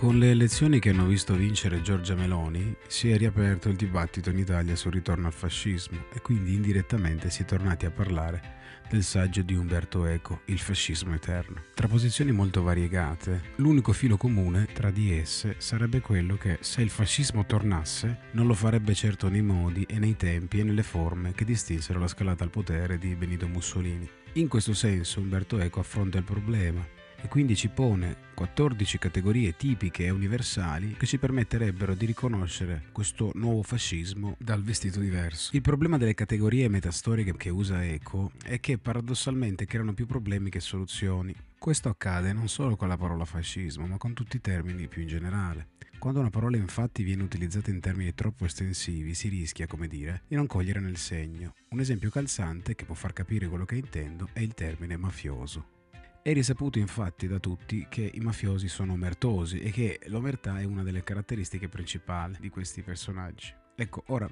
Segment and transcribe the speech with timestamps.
[0.00, 4.38] Con le elezioni che hanno visto vincere Giorgia Meloni si è riaperto il dibattito in
[4.38, 8.56] Italia sul ritorno al fascismo e quindi indirettamente si è tornati a parlare
[8.88, 11.64] del saggio di Umberto Eco, Il fascismo eterno.
[11.74, 16.88] Tra posizioni molto variegate, l'unico filo comune tra di esse sarebbe quello che se il
[16.88, 21.44] fascismo tornasse non lo farebbe certo nei modi e nei tempi e nelle forme che
[21.44, 24.08] distinsero la scalata al potere di Benito Mussolini.
[24.34, 30.04] In questo senso Umberto Eco affronta il problema e quindi ci pone 14 categorie tipiche
[30.04, 35.54] e universali che ci permetterebbero di riconoscere questo nuovo fascismo dal vestito diverso.
[35.54, 40.60] Il problema delle categorie metastoriche che usa Eco è che paradossalmente creano più problemi che
[40.60, 41.34] soluzioni.
[41.58, 45.08] Questo accade non solo con la parola fascismo, ma con tutti i termini più in
[45.08, 45.68] generale.
[45.98, 50.36] Quando una parola infatti viene utilizzata in termini troppo estensivi, si rischia, come dire, di
[50.36, 51.52] non cogliere nel segno.
[51.68, 55.79] Un esempio calzante che può far capire quello che intendo è il termine mafioso.
[56.22, 60.82] È risaputo infatti da tutti che i mafiosi sono omertosi e che l'omertà è una
[60.82, 63.54] delle caratteristiche principali di questi personaggi.
[63.74, 64.28] Ecco, ora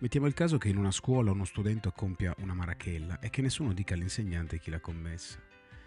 [0.00, 3.72] mettiamo il caso che in una scuola uno studente compia una marachella e che nessuno
[3.72, 5.38] dica all'insegnante chi l'ha commessa.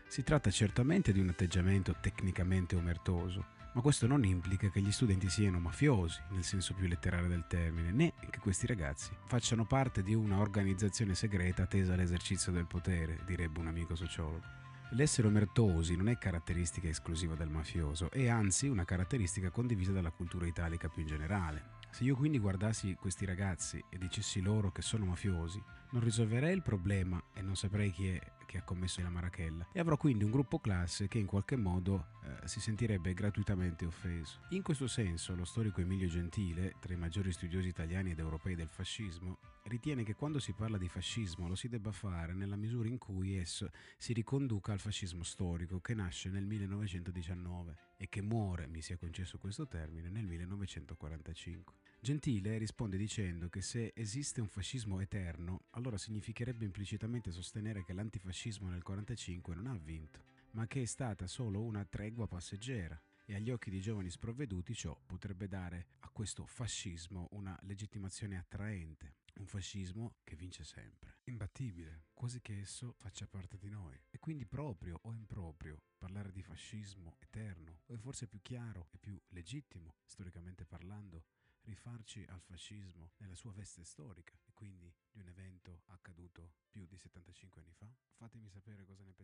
[0.08, 3.46] Si tratta certamente di un atteggiamento tecnicamente omertoso,
[3.76, 7.92] ma questo non implica che gli studenti siano mafiosi, nel senso più letterale del termine,
[7.92, 13.60] né che questi ragazzi facciano parte di una organizzazione segreta tesa all'esercizio del potere, direbbe
[13.60, 14.62] un amico sociologo.
[14.96, 20.46] L'essere omertosi non è caratteristica esclusiva del mafioso, è anzi una caratteristica condivisa dalla cultura
[20.46, 21.82] italica più in generale.
[21.90, 25.60] Se io quindi guardassi questi ragazzi e dicessi loro che sono mafiosi,
[25.92, 29.80] non risolverei il problema e non saprei chi è che ha commesso la marachella e
[29.80, 34.42] avrò quindi un gruppo classe che in qualche modo eh, si sentirebbe gratuitamente offeso.
[34.50, 38.70] In questo senso lo storico Emilio Gentile, tra i maggiori studiosi italiani ed europei del
[38.70, 42.98] fascismo, ritiene che quando si parla di fascismo lo si debba fare nella misura in
[42.98, 48.82] cui esso si riconduca al fascismo storico che nasce nel 1919 e che muore, mi
[48.82, 51.76] sia concesso questo termine, nel 1945.
[52.02, 58.68] Gentile risponde dicendo che se esiste un fascismo eterno, allora significherebbe implicitamente sostenere che l'antifascismo
[58.68, 60.20] nel 1945 non ha vinto,
[60.52, 64.98] ma che è stata solo una tregua passeggera e agli occhi di giovani sprovveduti ciò
[65.06, 72.40] potrebbe dare a questo fascismo una legittimazione attraente, un fascismo che vince sempre, imbattibile, quasi
[72.40, 74.02] che esso faccia parte di noi.
[74.10, 78.98] E quindi proprio o improprio parlare di fascismo eterno, o è forse più chiaro e
[79.00, 81.26] più legittimo, storicamente parlando,
[81.64, 86.98] rifarci al fascismo nella sua veste storica e quindi di un evento accaduto più di
[86.98, 87.94] 75 anni fa?
[88.16, 89.23] Fatemi sapere cosa ne pensate.